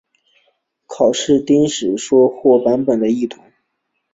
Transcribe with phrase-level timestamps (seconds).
[0.87, 3.43] 考异考订史实或书籍版本的异同。